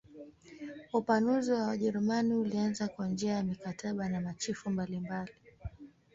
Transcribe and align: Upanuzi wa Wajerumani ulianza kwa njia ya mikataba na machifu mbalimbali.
Upanuzi 0.93 1.51
wa 1.51 1.61
Wajerumani 1.67 2.33
ulianza 2.33 2.87
kwa 2.87 3.07
njia 3.07 3.33
ya 3.33 3.43
mikataba 3.43 4.09
na 4.09 4.21
machifu 4.21 4.69
mbalimbali. 4.69 5.31